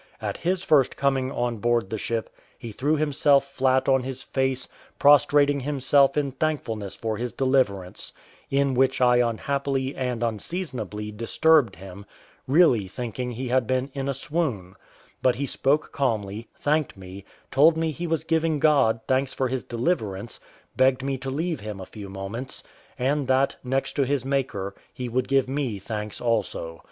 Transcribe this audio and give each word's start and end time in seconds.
At 0.19 0.37
his 0.37 0.63
first 0.63 0.97
coming 0.97 1.31
on 1.31 1.57
board 1.57 1.91
the 1.91 1.97
ship 1.99 2.35
he 2.57 2.71
threw 2.71 2.95
himself 2.95 3.45
flat 3.45 3.87
on 3.87 4.01
his 4.01 4.23
face, 4.23 4.67
prostrating 4.97 5.59
himself 5.59 6.17
in 6.17 6.31
thankfulness 6.31 6.95
for 6.95 7.17
his 7.17 7.31
deliverance, 7.33 8.11
in 8.49 8.73
which 8.73 8.99
I 8.99 9.17
unhappily 9.17 9.95
and 9.95 10.23
unseasonably 10.23 11.11
disturbed 11.11 11.75
him, 11.75 12.07
really 12.47 12.87
thinking 12.87 13.29
he 13.33 13.49
had 13.49 13.67
been 13.67 13.91
in 13.93 14.09
a 14.09 14.15
swoon; 14.15 14.73
but 15.21 15.35
he 15.35 15.45
spoke 15.45 15.91
calmly, 15.91 16.47
thanked 16.59 16.97
me, 16.97 17.23
told 17.51 17.77
me 17.77 17.91
he 17.91 18.07
was 18.07 18.23
giving 18.23 18.57
God 18.57 19.01
thanks 19.07 19.35
for 19.35 19.49
his 19.49 19.63
deliverance, 19.63 20.39
begged 20.75 21.03
me 21.03 21.19
to 21.19 21.29
leave 21.29 21.59
him 21.59 21.79
a 21.79 21.85
few 21.85 22.09
moments, 22.09 22.63
and 22.97 23.27
that, 23.27 23.55
next 23.63 23.93
to 23.97 24.03
his 24.07 24.25
Maker, 24.25 24.73
he 24.91 25.07
would 25.07 25.27
give 25.27 25.47
me 25.47 25.77
thanks 25.77 26.19
also. 26.19 26.79